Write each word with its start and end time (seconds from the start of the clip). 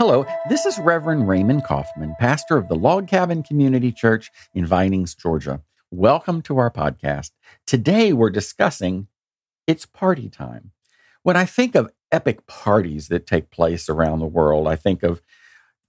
Hello, 0.00 0.24
this 0.48 0.64
is 0.64 0.78
Reverend 0.78 1.26
Raymond 1.26 1.64
Coffman, 1.64 2.14
pastor 2.20 2.56
of 2.56 2.68
the 2.68 2.76
Log 2.76 3.08
Cabin 3.08 3.42
Community 3.42 3.90
Church 3.90 4.30
in 4.54 4.64
Vinings, 4.64 5.16
Georgia. 5.16 5.60
Welcome 5.90 6.40
to 6.42 6.56
our 6.58 6.70
podcast. 6.70 7.32
Today 7.66 8.12
we're 8.12 8.30
discussing 8.30 9.08
It's 9.66 9.86
Party 9.86 10.28
Time. 10.28 10.70
When 11.24 11.36
I 11.36 11.44
think 11.46 11.74
of 11.74 11.90
epic 12.12 12.46
parties 12.46 13.08
that 13.08 13.26
take 13.26 13.50
place 13.50 13.88
around 13.88 14.20
the 14.20 14.26
world, 14.26 14.68
I 14.68 14.76
think 14.76 15.02
of 15.02 15.20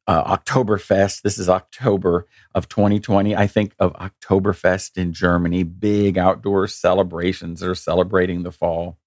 uh, 0.07 0.35
Oktoberfest. 0.37 1.21
This 1.21 1.37
is 1.37 1.47
October 1.47 2.25
of 2.55 2.67
2020. 2.67 3.35
I 3.35 3.45
think 3.45 3.75
of 3.77 3.93
Oktoberfest 3.93 4.97
in 4.97 5.13
Germany, 5.13 5.61
big 5.61 6.17
outdoor 6.17 6.67
celebrations 6.67 7.59
that 7.59 7.69
are 7.69 7.75
celebrating 7.75 8.41
the 8.41 8.51
fall. 8.51 8.97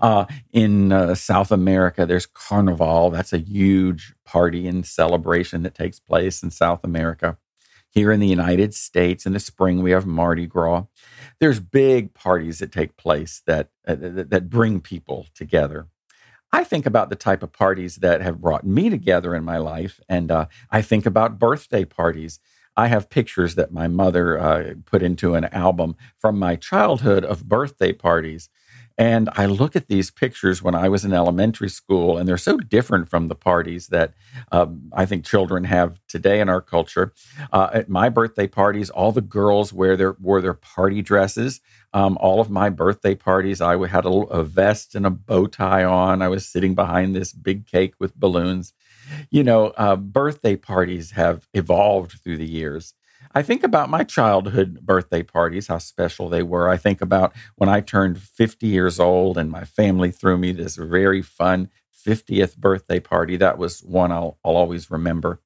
Uh, 0.00 0.26
in 0.52 0.92
uh, 0.92 1.14
South 1.14 1.50
America, 1.50 2.06
there's 2.06 2.26
Carnival. 2.26 3.10
That's 3.10 3.32
a 3.32 3.38
huge 3.38 4.14
party 4.24 4.66
and 4.66 4.86
celebration 4.86 5.62
that 5.62 5.74
takes 5.74 6.00
place 6.00 6.42
in 6.42 6.50
South 6.50 6.84
America. 6.84 7.38
Here 7.90 8.10
in 8.10 8.20
the 8.20 8.28
United 8.28 8.72
States, 8.72 9.26
in 9.26 9.34
the 9.34 9.40
spring, 9.40 9.82
we 9.82 9.90
have 9.90 10.06
Mardi 10.06 10.46
Gras. 10.46 10.84
There's 11.40 11.60
big 11.60 12.14
parties 12.14 12.58
that 12.60 12.72
take 12.72 12.96
place 12.96 13.42
that 13.46 13.68
uh, 13.86 13.96
that, 13.98 14.48
bring 14.48 14.80
people 14.80 15.26
together. 15.34 15.88
I 16.52 16.64
think 16.64 16.86
about 16.86 17.10
the 17.10 17.16
type 17.16 17.42
of 17.42 17.52
parties 17.52 17.96
that 17.96 18.22
have 18.22 18.40
brought 18.40 18.64
me 18.64 18.88
together 18.88 19.34
in 19.34 19.44
my 19.44 19.58
life, 19.58 20.00
and 20.08 20.30
uh, 20.30 20.46
I 20.70 20.80
think 20.80 21.04
about 21.04 21.38
birthday 21.38 21.84
parties. 21.84 22.40
I 22.76 22.86
have 22.86 23.10
pictures 23.10 23.54
that 23.56 23.72
my 23.72 23.88
mother 23.88 24.38
uh, 24.38 24.74
put 24.86 25.02
into 25.02 25.34
an 25.34 25.44
album 25.46 25.96
from 26.18 26.38
my 26.38 26.56
childhood 26.56 27.24
of 27.24 27.48
birthday 27.48 27.92
parties. 27.92 28.48
And 28.98 29.28
I 29.34 29.46
look 29.46 29.76
at 29.76 29.88
these 29.88 30.10
pictures 30.10 30.62
when 30.62 30.74
I 30.74 30.88
was 30.88 31.04
in 31.04 31.12
elementary 31.12 31.68
school, 31.68 32.18
and 32.18 32.28
they're 32.28 32.38
so 32.38 32.56
different 32.58 33.08
from 33.08 33.28
the 33.28 33.34
parties 33.34 33.88
that 33.88 34.14
um, 34.50 34.90
I 34.92 35.06
think 35.06 35.24
children 35.24 35.64
have 35.64 36.00
today 36.08 36.40
in 36.40 36.48
our 36.48 36.60
culture. 36.60 37.12
Uh, 37.52 37.70
at 37.72 37.88
my 37.88 38.08
birthday 38.08 38.46
parties, 38.46 38.90
all 38.90 39.12
the 39.12 39.20
girls 39.20 39.72
wear 39.72 39.96
their 39.96 40.16
wore 40.20 40.40
their 40.40 40.54
party 40.54 41.02
dresses. 41.02 41.60
Um, 41.94 42.16
all 42.20 42.40
of 42.40 42.50
my 42.50 42.70
birthday 42.70 43.14
parties, 43.14 43.60
I 43.60 43.86
had 43.86 44.06
a, 44.06 44.08
a 44.08 44.42
vest 44.44 44.94
and 44.94 45.06
a 45.06 45.10
bow 45.10 45.46
tie 45.46 45.84
on. 45.84 46.22
I 46.22 46.28
was 46.28 46.46
sitting 46.46 46.74
behind 46.74 47.14
this 47.14 47.32
big 47.32 47.66
cake 47.66 47.94
with 47.98 48.16
balloons. 48.16 48.72
You 49.30 49.44
know, 49.44 49.68
uh, 49.76 49.96
birthday 49.96 50.56
parties 50.56 51.12
have 51.12 51.48
evolved 51.52 52.20
through 52.22 52.38
the 52.38 52.48
years. 52.48 52.94
I 53.34 53.42
think 53.42 53.64
about 53.64 53.88
my 53.88 54.04
childhood 54.04 54.80
birthday 54.82 55.22
parties, 55.22 55.68
how 55.68 55.78
special 55.78 56.28
they 56.28 56.42
were. 56.42 56.68
I 56.68 56.76
think 56.76 57.00
about 57.00 57.32
when 57.56 57.68
I 57.68 57.80
turned 57.80 58.20
50 58.20 58.66
years 58.66 59.00
old 59.00 59.38
and 59.38 59.50
my 59.50 59.64
family 59.64 60.10
threw 60.10 60.36
me 60.36 60.52
this 60.52 60.76
very 60.76 61.22
fun 61.22 61.70
50th 62.06 62.58
birthday 62.58 63.00
party. 63.00 63.36
That 63.36 63.56
was 63.56 63.80
one 63.80 64.12
I'll, 64.12 64.38
I'll 64.44 64.56
always 64.56 64.90
remember. 64.90 65.40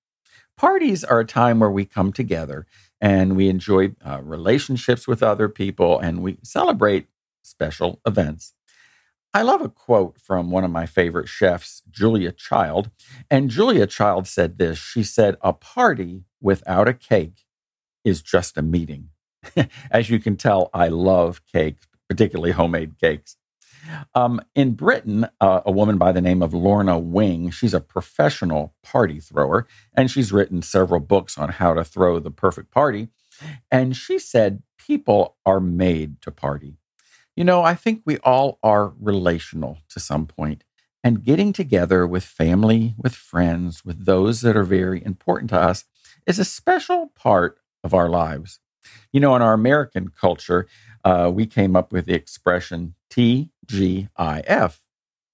Parties 0.56 1.04
are 1.04 1.20
a 1.20 1.24
time 1.24 1.60
where 1.60 1.70
we 1.70 1.84
come 1.84 2.12
together 2.12 2.66
and 3.00 3.36
we 3.36 3.48
enjoy 3.48 3.94
uh, 4.04 4.20
relationships 4.22 5.06
with 5.06 5.22
other 5.22 5.48
people 5.48 6.00
and 6.00 6.22
we 6.22 6.38
celebrate 6.42 7.06
special 7.42 8.00
events. 8.04 8.54
I 9.32 9.42
love 9.42 9.60
a 9.60 9.68
quote 9.68 10.18
from 10.18 10.50
one 10.50 10.64
of 10.64 10.70
my 10.70 10.86
favorite 10.86 11.28
chefs, 11.28 11.82
Julia 11.90 12.32
Child. 12.32 12.90
And 13.30 13.50
Julia 13.50 13.86
Child 13.86 14.26
said 14.26 14.58
this 14.58 14.78
She 14.78 15.04
said, 15.04 15.36
A 15.42 15.52
party 15.52 16.24
without 16.40 16.88
a 16.88 16.94
cake 16.94 17.45
is 18.06 18.22
just 18.22 18.56
a 18.56 18.62
meeting. 18.62 19.10
As 19.90 20.08
you 20.08 20.20
can 20.20 20.36
tell, 20.36 20.70
I 20.72 20.88
love 20.88 21.42
cake, 21.52 21.76
particularly 22.08 22.52
homemade 22.52 22.98
cakes. 22.98 23.36
Um, 24.14 24.40
in 24.54 24.72
Britain, 24.72 25.26
uh, 25.40 25.60
a 25.66 25.72
woman 25.72 25.98
by 25.98 26.12
the 26.12 26.20
name 26.20 26.42
of 26.42 26.54
Lorna 26.54 26.98
Wing, 26.98 27.50
she's 27.50 27.74
a 27.74 27.80
professional 27.80 28.74
party 28.82 29.20
thrower, 29.20 29.66
and 29.94 30.10
she's 30.10 30.32
written 30.32 30.62
several 30.62 31.00
books 31.00 31.36
on 31.36 31.50
how 31.50 31.74
to 31.74 31.84
throw 31.84 32.18
the 32.18 32.30
perfect 32.30 32.70
party. 32.70 33.08
And 33.70 33.96
she 33.96 34.18
said, 34.18 34.62
People 34.78 35.36
are 35.44 35.58
made 35.58 36.22
to 36.22 36.30
party. 36.30 36.76
You 37.34 37.42
know, 37.42 37.62
I 37.62 37.74
think 37.74 38.02
we 38.04 38.18
all 38.18 38.58
are 38.62 38.92
relational 39.00 39.78
to 39.90 40.00
some 40.00 40.26
point, 40.26 40.62
and 41.02 41.24
getting 41.24 41.52
together 41.52 42.06
with 42.06 42.24
family, 42.24 42.94
with 42.96 43.14
friends, 43.14 43.84
with 43.84 44.04
those 44.04 44.42
that 44.42 44.56
are 44.56 44.64
very 44.64 45.04
important 45.04 45.50
to 45.50 45.60
us 45.60 45.84
is 46.26 46.38
a 46.38 46.44
special 46.44 47.12
part 47.14 47.58
of 47.86 47.94
our 47.94 48.10
lives. 48.10 48.60
You 49.12 49.20
know, 49.20 49.34
in 49.34 49.40
our 49.40 49.54
American 49.54 50.08
culture, 50.08 50.66
uh, 51.04 51.30
we 51.32 51.46
came 51.46 51.74
up 51.74 51.92
with 51.92 52.06
the 52.06 52.14
expression 52.14 52.94
TGIF, 53.10 54.78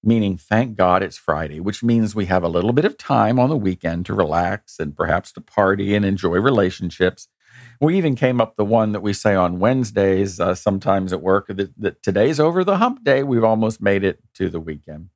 meaning 0.05 0.37
thank 0.37 0.77
God 0.77 1.03
it's 1.03 1.17
Friday, 1.17 1.59
which 1.59 1.83
means 1.83 2.15
we 2.15 2.27
have 2.27 2.45
a 2.45 2.49
little 2.49 2.73
bit 2.73 2.85
of 2.85 2.97
time 2.97 3.41
on 3.41 3.49
the 3.49 3.57
weekend 3.57 4.07
to 4.07 4.15
relax 4.15 4.79
and 4.79 4.97
perhaps 4.97 5.33
to 5.33 5.41
party 5.41 5.95
and 5.95 6.05
enjoy 6.05 6.37
relationships. 6.37 7.29
We 7.81 7.97
even 7.97 8.15
came 8.15 8.41
up 8.41 8.57
the 8.57 8.65
one 8.65 8.93
that 8.93 9.01
we 9.01 9.13
say 9.13 9.35
on 9.35 9.59
Wednesdays, 9.59 10.39
uh, 10.39 10.55
sometimes 10.55 11.13
at 11.13 11.23
work, 11.23 11.49
that, 11.49 11.73
that 11.81 12.03
today's 12.03 12.39
over 12.39 12.65
the 12.65 12.77
hump 12.77 13.03
day. 13.03 13.23
We've 13.23 13.45
almost 13.45 13.83
made 13.83 14.05
it 14.05 14.21
to 14.35 14.49
the 14.49 14.61
weekend. 14.61 15.09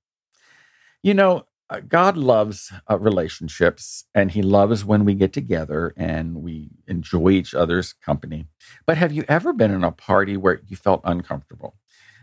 You 1.02 1.14
know, 1.14 1.46
uh, 1.68 1.80
God 1.80 2.16
loves 2.16 2.72
uh, 2.88 2.98
relationships 2.98 4.04
and 4.14 4.30
he 4.30 4.42
loves 4.42 4.84
when 4.84 5.04
we 5.04 5.14
get 5.14 5.32
together 5.32 5.92
and 5.96 6.36
we 6.42 6.70
enjoy 6.86 7.30
each 7.30 7.54
other's 7.54 7.92
company. 7.92 8.46
But 8.86 8.98
have 8.98 9.12
you 9.12 9.24
ever 9.28 9.52
been 9.52 9.72
in 9.72 9.84
a 9.84 9.92
party 9.92 10.36
where 10.36 10.60
you 10.66 10.76
felt 10.76 11.00
uncomfortable? 11.04 11.74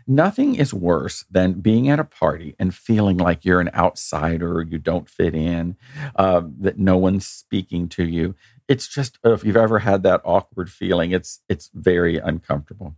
Nothing 0.06 0.54
is 0.54 0.74
worse 0.74 1.24
than 1.30 1.60
being 1.60 1.88
at 1.88 1.98
a 1.98 2.04
party 2.04 2.54
and 2.58 2.74
feeling 2.74 3.16
like 3.16 3.44
you're 3.44 3.60
an 3.60 3.70
outsider, 3.74 4.62
you 4.62 4.78
don't 4.78 5.08
fit 5.08 5.34
in, 5.34 5.76
uh, 6.16 6.42
that 6.60 6.78
no 6.78 6.98
one's 6.98 7.26
speaking 7.26 7.88
to 7.90 8.04
you. 8.04 8.34
It's 8.68 8.86
just 8.86 9.18
if 9.24 9.44
you've 9.44 9.56
ever 9.56 9.78
had 9.78 10.02
that 10.02 10.20
awkward 10.24 10.70
feeling, 10.70 11.12
it's 11.12 11.40
it's 11.48 11.70
very 11.74 12.18
uncomfortable. 12.18 12.96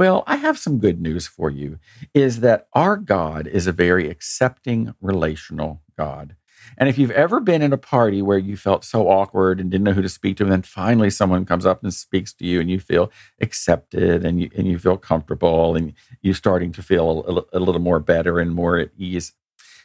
Well, 0.00 0.24
I 0.26 0.36
have 0.36 0.58
some 0.58 0.78
good 0.78 0.98
news 0.98 1.26
for 1.26 1.50
you 1.50 1.78
is 2.14 2.40
that 2.40 2.68
our 2.72 2.96
God 2.96 3.46
is 3.46 3.66
a 3.66 3.72
very 3.72 4.08
accepting, 4.08 4.94
relational 5.02 5.82
God. 5.94 6.36
And 6.78 6.88
if 6.88 6.96
you've 6.96 7.10
ever 7.10 7.38
been 7.38 7.60
in 7.60 7.74
a 7.74 7.76
party 7.76 8.22
where 8.22 8.38
you 8.38 8.56
felt 8.56 8.82
so 8.82 9.10
awkward 9.10 9.60
and 9.60 9.70
didn't 9.70 9.84
know 9.84 9.92
who 9.92 10.00
to 10.00 10.08
speak 10.08 10.38
to, 10.38 10.44
and 10.44 10.52
then 10.52 10.62
finally 10.62 11.10
someone 11.10 11.44
comes 11.44 11.66
up 11.66 11.82
and 11.82 11.92
speaks 11.92 12.32
to 12.32 12.46
you 12.46 12.62
and 12.62 12.70
you 12.70 12.80
feel 12.80 13.12
accepted 13.42 14.24
and 14.24 14.40
you, 14.40 14.48
and 14.56 14.66
you 14.66 14.78
feel 14.78 14.96
comfortable 14.96 15.76
and 15.76 15.92
you're 16.22 16.32
starting 16.32 16.72
to 16.72 16.82
feel 16.82 17.46
a, 17.52 17.58
a 17.58 17.60
little 17.60 17.82
more 17.82 18.00
better 18.00 18.38
and 18.38 18.54
more 18.54 18.78
at 18.78 18.92
ease, 18.96 19.34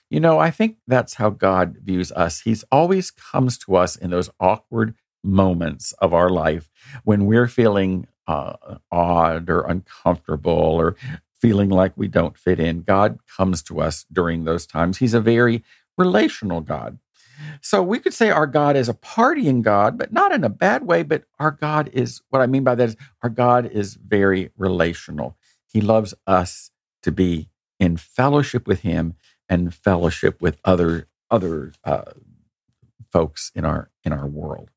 you 0.10 0.22
know, 0.22 0.40
I 0.40 0.50
think 0.50 0.78
that's 0.88 1.16
how 1.16 1.30
God 1.30 1.80
views 1.84 2.14
us. 2.14 2.40
He's 2.40 2.64
always 2.72 3.12
comes 3.12 3.58
to 3.58 3.76
us 3.76 3.98
in 3.98 4.12
those 4.12 4.30
awkward 4.40 4.96
moments 5.26 5.92
of 6.00 6.14
our 6.14 6.30
life 6.30 6.70
when 7.04 7.26
we're 7.26 7.48
feeling 7.48 8.08
uh, 8.28 8.78
odd 8.92 9.50
or 9.50 9.62
uncomfortable 9.62 10.52
or 10.52 10.96
feeling 11.42 11.70
like 11.70 11.94
we 11.96 12.08
don't 12.08 12.38
fit 12.38 12.60
in. 12.60 12.82
God 12.82 13.20
comes 13.38 13.62
to 13.64 13.82
us 13.82 14.06
during 14.12 14.46
those 14.46 14.66
times. 14.66 14.98
He's 14.98 15.14
a 15.14 15.22
very 15.22 15.64
relational 15.98 16.62
God. 16.62 17.00
So 17.62 17.84
we 17.84 18.00
could 18.00 18.14
say 18.14 18.30
our 18.30 18.48
God 18.48 18.76
is 18.76 18.90
a 18.90 18.94
partying 18.94 19.62
God, 19.62 19.98
but 19.98 20.14
not 20.14 20.32
in 20.32 20.44
a 20.44 20.50
bad 20.50 20.86
way. 20.88 21.04
But 21.04 21.24
our 21.40 21.52
God 21.52 21.90
is 21.94 22.22
what 22.30 22.42
I 22.42 22.48
mean 22.48 22.64
by 22.64 22.76
that 22.76 22.90
is 22.90 22.98
our 23.22 23.30
God 23.30 23.66
is 23.66 23.96
very 23.96 24.52
relational. 24.58 25.38
He 25.72 25.82
loves 25.82 26.14
us 26.26 26.72
to 27.04 27.12
be 27.12 27.50
in 27.80 27.98
fellowship 27.98 28.68
with 28.68 28.82
Him 28.82 29.16
and 29.50 29.74
fellowship 29.74 30.42
with 30.42 30.58
other 30.64 31.08
other 31.30 31.74
uh, 31.84 32.14
folks 33.12 33.52
in 33.54 33.66
our 33.66 33.90
in 34.04 34.14
our 34.14 34.28
world. 34.28 34.70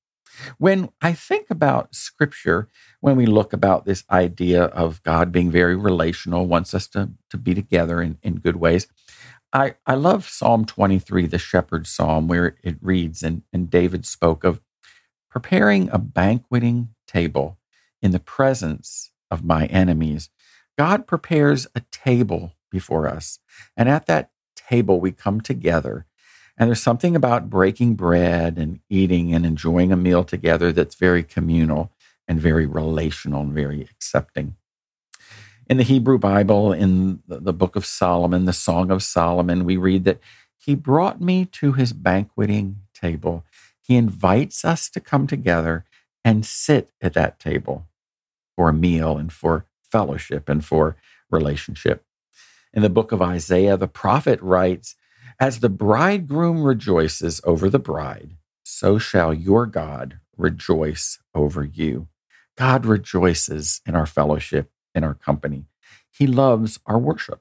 When 0.58 0.90
I 1.02 1.12
think 1.12 1.48
about 1.50 1.94
scripture, 1.94 2.68
when 3.00 3.16
we 3.16 3.26
look 3.26 3.52
about 3.52 3.84
this 3.84 4.04
idea 4.10 4.64
of 4.64 5.02
God 5.02 5.32
being 5.32 5.50
very 5.50 5.76
relational, 5.76 6.46
wants 6.46 6.74
us 6.74 6.86
to, 6.88 7.10
to 7.30 7.36
be 7.36 7.54
together 7.54 8.02
in, 8.02 8.18
in 8.22 8.36
good 8.36 8.56
ways, 8.56 8.88
I, 9.52 9.76
I 9.86 9.94
love 9.94 10.28
Psalm 10.28 10.66
23, 10.66 11.26
the 11.26 11.38
shepherd's 11.38 11.90
psalm, 11.90 12.28
where 12.28 12.56
it 12.62 12.76
reads, 12.82 13.22
and, 13.22 13.42
and 13.52 13.70
David 13.70 14.06
spoke 14.06 14.44
of 14.44 14.60
preparing 15.30 15.88
a 15.90 15.98
banqueting 15.98 16.90
table 17.06 17.58
in 18.02 18.12
the 18.12 18.20
presence 18.20 19.10
of 19.30 19.44
my 19.44 19.66
enemies. 19.66 20.30
God 20.76 21.06
prepares 21.06 21.66
a 21.74 21.82
table 21.90 22.54
before 22.70 23.08
us. 23.08 23.40
And 23.76 23.88
at 23.88 24.06
that 24.06 24.30
table, 24.54 25.00
we 25.00 25.12
come 25.12 25.40
together 25.40 26.06
and 26.58 26.68
there's 26.68 26.82
something 26.82 27.14
about 27.14 27.48
breaking 27.48 27.94
bread 27.94 28.58
and 28.58 28.80
eating 28.90 29.32
and 29.32 29.46
enjoying 29.46 29.92
a 29.92 29.96
meal 29.96 30.24
together 30.24 30.72
that's 30.72 30.96
very 30.96 31.22
communal 31.22 31.92
and 32.26 32.40
very 32.40 32.66
relational 32.66 33.42
and 33.42 33.52
very 33.52 33.82
accepting. 33.82 34.56
In 35.70 35.76
the 35.76 35.84
Hebrew 35.84 36.18
Bible, 36.18 36.72
in 36.72 37.22
the 37.28 37.52
book 37.52 37.76
of 37.76 37.86
Solomon, 37.86 38.44
the 38.44 38.52
Song 38.52 38.90
of 38.90 39.02
Solomon, 39.02 39.64
we 39.64 39.76
read 39.76 40.04
that 40.04 40.18
he 40.56 40.74
brought 40.74 41.20
me 41.20 41.44
to 41.44 41.72
his 41.72 41.92
banqueting 41.92 42.80
table. 42.92 43.44
He 43.80 43.96
invites 43.96 44.64
us 44.64 44.90
to 44.90 45.00
come 45.00 45.26
together 45.26 45.84
and 46.24 46.44
sit 46.44 46.90
at 47.00 47.14
that 47.14 47.38
table 47.38 47.86
for 48.56 48.68
a 48.68 48.74
meal 48.74 49.16
and 49.16 49.32
for 49.32 49.66
fellowship 49.82 50.48
and 50.48 50.64
for 50.64 50.96
relationship. 51.30 52.04
In 52.74 52.82
the 52.82 52.90
book 52.90 53.12
of 53.12 53.22
Isaiah, 53.22 53.76
the 53.76 53.88
prophet 53.88 54.40
writes, 54.42 54.96
As 55.40 55.60
the 55.60 55.68
bridegroom 55.68 56.64
rejoices 56.64 57.40
over 57.44 57.70
the 57.70 57.78
bride, 57.78 58.32
so 58.64 58.98
shall 58.98 59.32
your 59.32 59.66
God 59.66 60.18
rejoice 60.36 61.20
over 61.32 61.62
you. 61.62 62.08
God 62.56 62.84
rejoices 62.84 63.80
in 63.86 63.94
our 63.94 64.06
fellowship, 64.06 64.70
in 64.96 65.04
our 65.04 65.14
company. 65.14 65.66
He 66.10 66.26
loves 66.26 66.80
our 66.86 66.98
worship. 66.98 67.40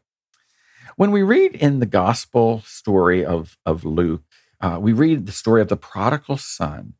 When 0.96 1.10
we 1.10 1.24
read 1.24 1.56
in 1.56 1.80
the 1.80 1.88
gospel 1.88 2.62
story 2.66 3.26
of, 3.26 3.58
of 3.66 3.84
Luke, 3.84 4.24
uh, 4.62 4.78
we 4.80 4.94
read 4.94 5.26
the 5.26 5.32
story 5.32 5.62
of 5.62 5.68
the 5.68 5.78
prodigal 5.78 6.38
son. 6.38 6.94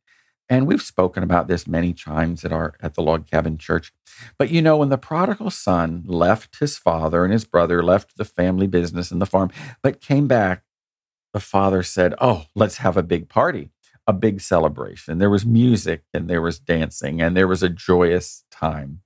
And 0.50 0.66
we've 0.66 0.82
spoken 0.82 1.24
about 1.24 1.48
this 1.48 1.68
many 1.68 1.94
times 1.94 2.46
at 2.46 2.54
our 2.54 2.74
at 2.80 2.94
the 2.94 3.02
log 3.02 3.30
cabin 3.30 3.58
church. 3.58 3.94
But 4.38 4.50
you 4.50 4.62
know, 4.62 4.78
when 4.78 4.90
the 4.90 4.98
prodigal 4.98 5.50
son 5.52 6.04
left 6.08 6.60
his 6.60 6.78
father 6.78 7.24
and 7.24 7.34
his 7.34 7.44
brother, 7.44 7.84
left 7.84 8.16
the 8.18 8.26
family 8.26 8.66
business 8.66 9.12
and 9.12 9.22
the 9.22 9.26
farm, 9.26 9.52
but 9.84 10.00
came 10.00 10.26
back, 10.28 10.64
the 11.34 11.40
father 11.40 11.84
said, 11.84 12.14
Oh, 12.20 12.46
let's 12.56 12.78
have 12.78 12.98
a 12.98 13.04
big 13.04 13.30
party, 13.30 13.70
a 14.06 14.14
big 14.14 14.42
celebration. 14.42 15.18
There 15.18 15.30
was 15.30 15.46
music 15.46 16.04
and 16.14 16.30
there 16.30 16.42
was 16.42 16.60
dancing 16.60 17.22
and 17.22 17.36
there 17.36 17.48
was 17.48 17.64
a 17.64 17.70
joyous 17.70 18.44
time. 18.50 19.02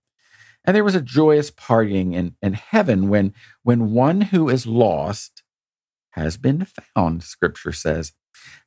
And 0.63 0.75
there 0.75 0.83
was 0.83 0.95
a 0.95 1.01
joyous 1.01 1.49
partying 1.49 2.13
in, 2.13 2.35
in 2.41 2.53
heaven 2.53 3.09
when 3.09 3.33
when 3.63 3.91
one 3.91 4.21
who 4.21 4.47
is 4.49 4.67
lost 4.67 5.43
has 6.11 6.37
been 6.37 6.65
found, 6.65 7.23
scripture 7.23 7.71
says. 7.71 8.13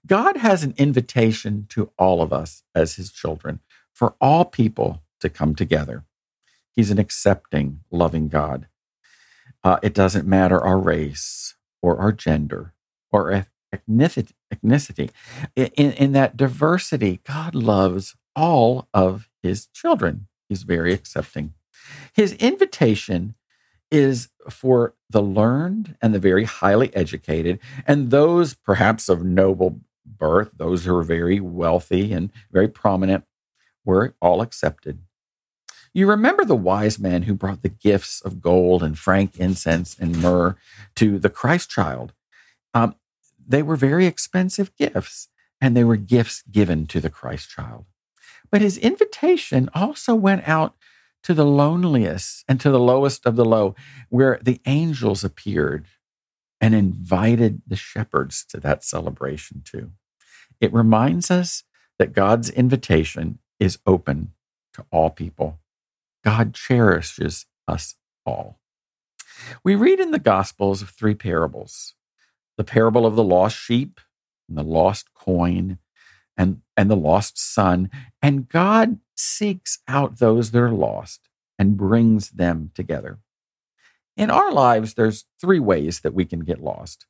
God 0.07 0.37
has 0.37 0.63
an 0.63 0.75
invitation 0.77 1.67
to 1.71 1.91
all 1.99 2.23
of 2.23 2.33
us 2.33 2.63
as 2.75 2.95
his 2.97 3.11
children, 3.11 3.61
for 3.93 4.15
all 4.21 4.45
people 4.45 5.03
to 5.21 5.29
come 5.29 5.55
together. 5.55 6.05
He's 6.73 6.91
an 6.91 6.99
accepting, 6.99 7.81
loving 7.91 8.29
God. 8.29 8.67
Uh, 9.63 9.79
it 9.83 9.95
doesn't 9.95 10.27
matter 10.27 10.61
our 10.61 10.79
race 10.79 11.55
or 11.81 11.99
our 11.99 12.13
gender 12.13 12.74
or 13.15 13.47
ethnicity. 13.73 15.11
In, 15.55 15.93
in 15.93 16.13
that 16.13 16.37
diversity, 16.37 17.21
God 17.25 17.55
loves 17.55 18.17
all 18.35 18.89
of 18.93 19.29
his 19.43 19.67
children. 19.67 20.27
He's 20.49 20.65
very 20.65 20.93
accepting. 20.93 21.55
His 22.13 22.33
invitation 22.35 23.37
is 23.91 24.29
for 24.51 24.95
the 25.09 25.23
learned 25.23 25.97
and 26.03 26.13
the 26.13 26.19
very 26.19 26.45
highly 26.45 26.95
educated, 26.97 27.61
and 27.87 28.11
those 28.11 28.55
perhaps 28.55 29.09
of 29.09 29.25
noble 29.25 29.81
birth, 30.05 30.51
those 30.57 30.85
who 30.85 30.97
are 30.97 31.05
very 31.05 31.39
wealthy 31.39 32.13
and 32.13 32.31
very 32.51 32.69
prominent, 32.69 33.25
were 33.85 34.15
all 34.21 34.41
accepted. 34.41 34.99
You 35.93 36.09
remember 36.09 36.45
the 36.45 36.57
wise 36.57 36.99
men 36.99 37.23
who 37.23 37.35
brought 37.35 37.63
the 37.63 37.69
gifts 37.69 38.21
of 38.21 38.41
gold 38.41 38.83
and 38.83 38.99
frankincense 38.99 39.97
and 40.01 40.21
myrrh 40.21 40.57
to 40.97 41.21
the 41.21 41.31
Christ 41.31 41.71
child. 41.71 42.13
Um, 42.73 42.97
they 43.47 43.63
were 43.63 43.77
very 43.77 44.07
expensive 44.07 44.75
gifts, 44.77 45.29
and 45.61 45.77
they 45.77 45.85
were 45.85 45.97
gifts 45.97 46.43
given 46.51 46.87
to 46.89 47.01
the 47.01 47.11
Christ 47.11 47.51
child. 47.51 47.87
But 48.51 48.61
his 48.61 48.79
invitation 48.79 49.69
also 49.75 50.15
went 50.15 50.47
out 50.49 50.75
to 51.25 51.35
the 51.35 51.47
loneliest 51.47 52.45
and 52.49 52.61
to 52.61 52.71
the 52.71 52.81
lowest 52.81 53.27
of 53.27 53.37
the 53.37 53.45
low, 53.45 53.75
where 54.11 54.39
the 54.43 54.61
angels 54.67 55.25
appeared 55.25 55.87
and 56.61 56.75
invited 56.75 57.63
the 57.67 57.77
shepherds 57.77 58.45
to 58.51 58.61
that 58.61 58.85
celebration 58.85 59.63
too. 59.65 59.93
It 60.61 60.73
reminds 60.73 61.31
us 61.31 61.65
that 61.99 62.13
God's 62.13 62.51
invitation 62.51 63.39
is 63.59 63.79
open 63.87 64.33
to 64.75 64.85
all 64.91 65.11
people. 65.11 65.59
God 66.25 66.55
cherishes 66.55 67.47
us 67.67 67.97
all. 68.25 68.59
We 69.63 69.75
read 69.75 70.01
in 70.01 70.11
the 70.11 70.19
Gospels 70.19 70.83
of 70.83 70.91
three 70.91 71.15
parables 71.15 71.95
the 72.57 72.65
parable 72.65 73.07
of 73.07 73.17
the 73.17 73.25
lost 73.25 73.57
sheep, 73.57 74.01
and 74.49 74.57
the 74.59 74.63
lost 74.63 75.13
coin, 75.15 75.79
and, 76.37 76.61
and 76.77 76.91
the 76.91 76.97
lost 76.97 77.39
son. 77.39 77.91
And 78.23 78.49
God 78.49 78.99
seeks 79.17 79.79
out 79.89 80.19
those 80.19 80.51
that 80.51 80.61
are 80.61 80.71
lost 80.71 81.29
and 81.59 81.77
brings 81.77 82.31
them 82.31 82.71
together. 82.75 83.19
In 84.17 84.31
our 84.31 84.53
lives, 84.53 84.95
there's 84.95 85.25
three 85.41 85.61
ways 85.61 86.01
that 86.01 86.15
we 86.15 86.25
can 86.25 86.41
get 86.41 86.61
lost. 86.61 87.07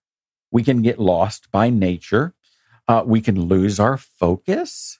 We 0.50 0.62
can 0.62 0.82
get 0.82 0.98
lost 0.98 1.50
by 1.50 1.70
nature. 1.70 2.34
Uh, 2.86 3.02
we 3.04 3.20
can 3.20 3.40
lose 3.48 3.80
our 3.80 3.96
focus. 3.96 4.98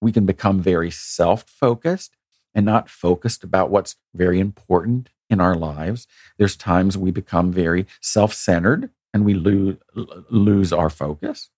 We 0.00 0.12
can 0.12 0.26
become 0.26 0.60
very 0.60 0.90
self 0.90 1.44
focused 1.48 2.16
and 2.54 2.66
not 2.66 2.90
focused 2.90 3.44
about 3.44 3.70
what's 3.70 3.96
very 4.14 4.40
important 4.40 5.10
in 5.30 5.40
our 5.40 5.54
lives. 5.54 6.06
There's 6.38 6.56
times 6.56 6.98
we 6.98 7.10
become 7.10 7.52
very 7.52 7.86
self 8.00 8.34
centered 8.34 8.90
and 9.12 9.24
we 9.24 9.34
lose, 9.34 9.76
lose 9.94 10.72
our 10.72 10.90
focus. 10.90 11.50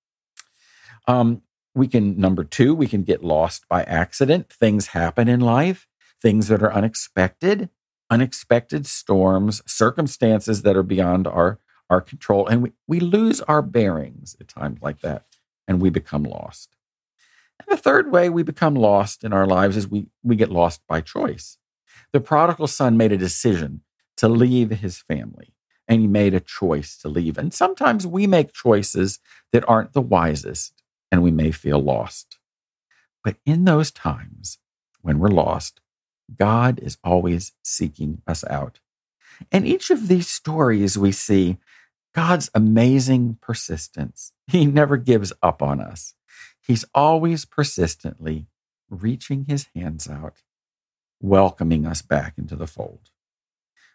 Um, 1.06 1.42
we 1.74 1.88
can, 1.88 2.18
number 2.18 2.44
two, 2.44 2.74
we 2.74 2.86
can 2.86 3.02
get 3.02 3.24
lost 3.24 3.68
by 3.68 3.82
accident. 3.84 4.52
Things 4.52 4.88
happen 4.88 5.28
in 5.28 5.40
life, 5.40 5.86
things 6.20 6.48
that 6.48 6.62
are 6.62 6.72
unexpected, 6.72 7.68
unexpected 8.10 8.86
storms, 8.86 9.62
circumstances 9.66 10.62
that 10.62 10.76
are 10.76 10.82
beyond 10.82 11.26
our, 11.26 11.58
our 11.90 12.00
control. 12.00 12.46
And 12.46 12.62
we, 12.62 12.72
we 12.86 13.00
lose 13.00 13.40
our 13.42 13.62
bearings 13.62 14.36
at 14.40 14.48
times 14.48 14.80
like 14.82 15.00
that 15.00 15.24
and 15.66 15.80
we 15.80 15.90
become 15.90 16.22
lost. 16.22 16.76
And 17.58 17.76
the 17.76 17.80
third 17.80 18.12
way 18.12 18.28
we 18.28 18.42
become 18.42 18.74
lost 18.74 19.24
in 19.24 19.32
our 19.32 19.46
lives 19.46 19.76
is 19.76 19.88
we, 19.88 20.08
we 20.22 20.36
get 20.36 20.50
lost 20.50 20.80
by 20.88 21.00
choice. 21.00 21.58
The 22.12 22.20
prodigal 22.20 22.66
son 22.66 22.96
made 22.96 23.12
a 23.12 23.16
decision 23.16 23.82
to 24.16 24.28
leave 24.28 24.70
his 24.70 24.98
family 24.98 25.53
and 25.86 26.00
he 26.00 26.06
made 26.06 26.34
a 26.34 26.40
choice 26.40 26.96
to 26.98 27.08
leave. 27.08 27.38
And 27.38 27.52
sometimes 27.52 28.06
we 28.06 28.26
make 28.26 28.52
choices 28.52 29.18
that 29.52 29.68
aren't 29.68 29.92
the 29.92 30.00
wisest 30.00 30.82
and 31.10 31.22
we 31.22 31.30
may 31.30 31.50
feel 31.50 31.80
lost. 31.80 32.38
But 33.22 33.36
in 33.46 33.64
those 33.64 33.90
times 33.90 34.58
when 35.02 35.18
we're 35.18 35.28
lost, 35.28 35.80
God 36.36 36.78
is 36.80 36.98
always 37.04 37.52
seeking 37.62 38.22
us 38.26 38.44
out. 38.44 38.80
And 39.52 39.66
each 39.66 39.90
of 39.90 40.08
these 40.08 40.28
stories 40.28 40.96
we 40.96 41.12
see 41.12 41.58
God's 42.14 42.50
amazing 42.54 43.38
persistence. 43.40 44.32
He 44.46 44.66
never 44.66 44.96
gives 44.96 45.32
up 45.42 45.62
on 45.62 45.80
us. 45.80 46.14
He's 46.60 46.84
always 46.94 47.44
persistently 47.44 48.46
reaching 48.88 49.46
his 49.48 49.66
hands 49.74 50.08
out, 50.08 50.42
welcoming 51.20 51.86
us 51.86 52.02
back 52.02 52.34
into 52.38 52.56
the 52.56 52.66
fold. 52.66 53.10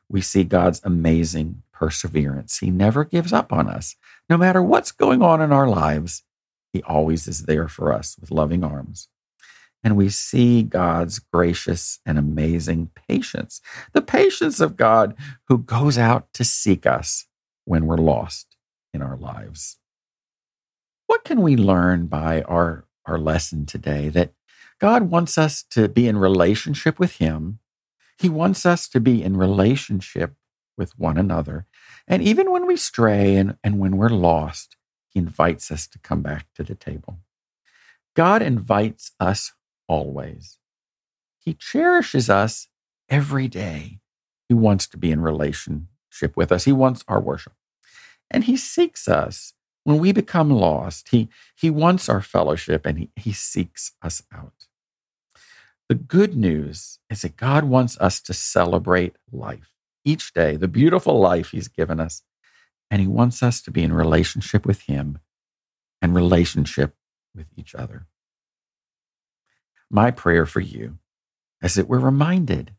We 0.09 0.21
see 0.21 0.44
God's 0.44 0.81
amazing 0.83 1.63
perseverance. 1.80 2.60
He 2.60 2.70
never 2.70 3.06
gives 3.06 3.31
up 3.31 3.54
on 3.54 3.70
us. 3.70 3.96
No 4.30 4.38
matter 4.38 4.62
what's 4.62 4.92
going 4.92 5.21
on 5.21 5.42
in 5.42 5.54
our 5.54 5.68
lives, 5.68 6.24
He 6.74 6.83
always 6.83 7.28
is 7.28 7.44
there 7.44 7.69
for 7.69 7.94
us 7.94 8.18
with 8.19 8.31
loving 8.31 8.64
arms. 8.64 9.07
And 9.81 9.95
we 9.95 10.09
see 10.09 10.62
God's 10.62 11.19
gracious 11.19 12.00
and 12.06 12.19
amazing 12.19 12.92
patience, 13.07 13.62
the 13.94 14.02
patience 14.02 14.59
of 14.59 14.76
God 14.76 15.16
who 15.48 15.59
goes 15.59 15.98
out 15.98 16.28
to 16.33 16.44
seek 16.44 16.86
us 16.86 17.28
when 17.64 17.86
we're 17.86 17.95
lost 17.95 18.57
in 18.94 19.02
our 19.02 19.16
lives. 19.16 19.78
What 21.07 21.24
can 21.24 21.42
we 21.42 21.56
learn 21.56 22.07
by 22.07 22.42
our, 22.42 22.86
our 23.06 23.18
lesson 23.18 23.66
today? 23.66 24.09
That 24.09 24.33
God 24.81 25.04
wants 25.04 25.38
us 25.38 25.64
to 25.71 25.88
be 25.88 26.09
in 26.09 26.18
relationship 26.18 27.00
with 27.00 27.18
Him. 27.18 27.59
He 28.18 28.28
wants 28.28 28.66
us 28.66 28.90
to 28.90 29.00
be 29.00 29.24
in 29.24 29.38
relationship 29.38 30.33
with 30.80 30.98
one 30.98 31.18
another. 31.18 31.68
And 32.07 32.24
even 32.24 32.52
when 32.52 32.66
we 32.66 32.78
stray 32.78 33.36
and, 33.36 33.57
and 33.64 33.78
when 33.78 33.98
we're 33.98 34.09
lost, 34.09 34.78
He 35.09 35.19
invites 35.19 35.69
us 35.69 35.86
to 35.88 36.00
come 36.00 36.24
back 36.24 36.48
to 36.56 36.64
the 36.64 36.74
table. 36.74 37.19
God 38.16 38.42
invites 38.42 39.12
us 39.19 39.54
always. 39.88 40.57
He 41.38 41.54
cherishes 41.54 42.30
us 42.30 42.68
every 43.09 43.48
day. 43.48 44.00
He 44.48 44.56
wants 44.56 44.88
to 44.88 44.98
be 44.98 45.12
in 45.12 45.21
relationship 45.21 46.36
with 46.36 46.52
us. 46.52 46.66
He 46.66 46.71
wants 46.71 47.04
our 47.07 47.21
worship. 47.21 47.54
And 48.31 48.45
He 48.45 48.57
seeks 48.57 49.07
us 49.07 49.54
when 49.83 49.98
we 49.98 50.12
become 50.12 50.52
lost, 50.52 51.09
he, 51.09 51.30
he 51.56 51.69
wants 51.71 52.09
our 52.09 52.21
fellowship 52.21 52.86
and 52.86 53.00
he, 53.00 53.09
he 53.16 53.31
seeks 53.31 53.94
us 54.04 54.21
out. 54.31 54.68
The 55.88 55.95
good 55.95 56.36
news 56.36 57.00
is 57.09 57.24
that 57.24 57.38
God 57.38 57.64
wants 57.64 57.98
us 58.00 58.21
to 58.21 58.33
celebrate 58.33 59.16
life 59.31 59.71
each 60.09 60.33
day, 60.33 60.56
the 60.56 60.68
beautiful 60.68 61.19
life 61.19 61.51
He's 61.51 61.68
given 61.68 61.99
us. 61.99 62.23
And 62.92 63.01
He 63.01 63.07
wants 63.07 63.44
us 63.44 63.61
to 63.61 63.71
be 63.71 63.83
in 63.83 63.94
relationship 63.94 64.66
with 64.66 64.81
Him 64.81 65.19
and 66.01 66.16
relationship 66.16 66.95
with 67.35 67.47
each 67.56 67.75
other. 67.75 68.07
My 69.89 70.11
prayer 70.11 70.45
for 70.45 70.59
you 70.59 70.97
is 71.61 71.75
that 71.75 71.87
we're 71.87 71.99
reminded 71.99 72.73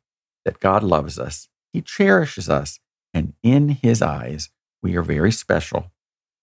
that 0.44 0.60
God 0.60 0.82
loves 0.82 1.18
us, 1.18 1.48
He 1.72 1.80
cherishes 1.80 2.48
us, 2.48 2.80
and 3.14 3.34
in 3.42 3.68
His 3.70 4.02
eyes, 4.02 4.50
we 4.82 4.96
are 4.96 5.02
very 5.02 5.30
special 5.30 5.92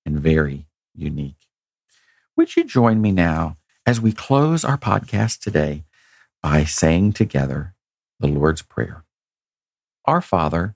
and 0.05 0.19
very 0.19 0.67
unique. 0.93 1.47
Would 2.37 2.55
you 2.55 2.63
join 2.63 3.01
me 3.01 3.11
now 3.11 3.57
as 3.85 3.99
we 3.99 4.11
close 4.11 4.63
our 4.63 4.77
podcast 4.77 5.39
today 5.39 5.83
by 6.41 6.63
saying 6.63 7.13
together 7.13 7.73
the 8.19 8.27
Lord's 8.27 8.61
Prayer? 8.61 9.03
Our 10.05 10.21
Father, 10.21 10.75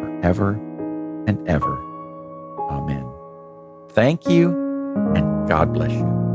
forever 0.00 0.52
and 1.26 1.48
ever. 1.48 1.76
Amen. 2.70 3.06
Thank 3.90 4.28
you, 4.28 4.50
and 5.14 5.48
God 5.48 5.72
bless 5.72 5.92
you. 5.92 6.27